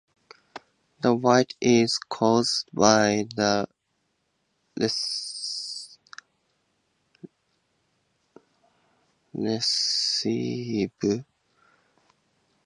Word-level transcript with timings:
The 1.01 1.13
white 1.13 1.53
is 1.61 1.99
caused 1.99 2.71
by 2.73 3.27
the 3.35 3.67
recessive 4.75 5.99
Piebald-gene. 9.39 11.25